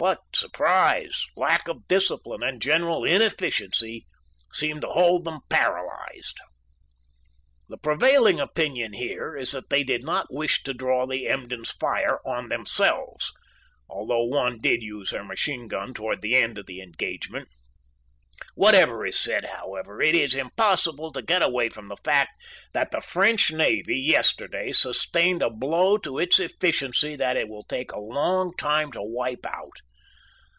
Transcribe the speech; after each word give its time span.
But 0.00 0.20
surprise, 0.32 1.26
lack 1.36 1.66
of 1.66 1.88
discipline, 1.88 2.40
and 2.40 2.62
general 2.62 3.04
inefficiency 3.04 4.06
seemed 4.52 4.82
to 4.82 4.86
hold 4.86 5.24
them 5.24 5.40
paralyzed. 5.50 6.36
The 7.68 7.78
prevailing 7.78 8.38
opinion 8.38 8.92
here 8.92 9.36
is 9.36 9.50
that 9.50 9.70
they 9.70 9.82
did 9.82 10.04
not 10.04 10.32
wish 10.32 10.62
to 10.62 10.72
draw 10.72 11.04
the 11.04 11.26
Emden's 11.26 11.72
fire 11.72 12.20
on 12.24 12.48
themselves 12.48 13.32
although 13.90 14.22
one 14.22 14.60
did 14.60 14.84
use 14.84 15.10
her 15.10 15.24
machine 15.24 15.66
gun 15.66 15.92
toward 15.94 16.22
the 16.22 16.36
end 16.36 16.58
of 16.58 16.66
the 16.66 16.80
engagement. 16.80 17.48
Whatever 18.54 19.04
is 19.04 19.18
said, 19.18 19.46
however, 19.46 20.00
it 20.00 20.14
is 20.14 20.32
impossible 20.32 21.10
to 21.10 21.22
get 21.22 21.42
away 21.42 21.70
from 21.70 21.88
the 21.88 21.96
fact 22.04 22.30
that 22.72 22.92
the 22.92 23.00
French 23.00 23.50
Navy 23.50 23.96
yesterday 23.98 24.70
sustained 24.70 25.42
a 25.42 25.50
blow 25.50 25.98
to 25.98 26.20
its 26.20 26.38
efficiency 26.38 27.16
that 27.16 27.36
it 27.36 27.48
will 27.48 27.64
take 27.64 27.90
a 27.90 27.98
long 27.98 28.54
time 28.56 28.92
to 28.92 29.02
wipe 29.02 29.44
out. 29.44 29.80